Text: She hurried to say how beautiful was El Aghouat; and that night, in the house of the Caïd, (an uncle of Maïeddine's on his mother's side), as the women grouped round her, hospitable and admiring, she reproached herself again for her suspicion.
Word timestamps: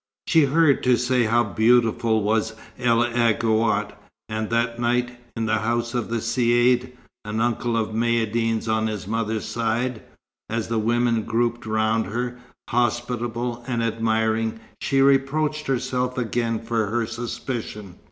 She 0.25 0.45
hurried 0.45 0.81
to 0.81 0.97
say 0.97 1.25
how 1.25 1.43
beautiful 1.43 2.23
was 2.23 2.55
El 2.79 3.03
Aghouat; 3.03 3.91
and 4.27 4.49
that 4.49 4.79
night, 4.79 5.15
in 5.35 5.45
the 5.45 5.59
house 5.59 5.93
of 5.93 6.09
the 6.09 6.15
Caïd, 6.17 6.93
(an 7.23 7.39
uncle 7.39 7.77
of 7.77 7.89
Maïeddine's 7.89 8.67
on 8.67 8.87
his 8.87 9.05
mother's 9.07 9.45
side), 9.45 10.01
as 10.49 10.69
the 10.69 10.79
women 10.79 11.21
grouped 11.21 11.67
round 11.67 12.07
her, 12.07 12.39
hospitable 12.69 13.63
and 13.67 13.83
admiring, 13.83 14.59
she 14.81 15.01
reproached 15.03 15.67
herself 15.67 16.17
again 16.17 16.57
for 16.63 16.87
her 16.87 17.05
suspicion. 17.05 17.93